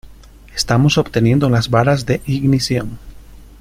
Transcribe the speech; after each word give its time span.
Estamos 0.55 0.97
obteniendo 0.97 1.47
las 1.47 1.69
varas 1.69 2.07
de 2.07 2.21
ignición. 2.25 2.97